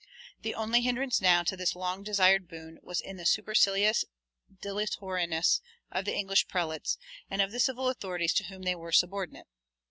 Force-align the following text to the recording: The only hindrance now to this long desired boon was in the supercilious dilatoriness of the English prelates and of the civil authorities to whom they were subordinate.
The 0.41 0.55
only 0.55 0.81
hindrance 0.81 1.21
now 1.21 1.43
to 1.43 1.55
this 1.55 1.75
long 1.75 2.01
desired 2.01 2.47
boon 2.47 2.79
was 2.81 3.01
in 3.01 3.17
the 3.17 3.23
supercilious 3.27 4.03
dilatoriness 4.59 5.61
of 5.91 6.05
the 6.05 6.15
English 6.15 6.47
prelates 6.47 6.97
and 7.29 7.39
of 7.39 7.51
the 7.51 7.59
civil 7.59 7.87
authorities 7.87 8.33
to 8.33 8.45
whom 8.45 8.63
they 8.63 8.73
were 8.73 8.91
subordinate. 8.91 9.45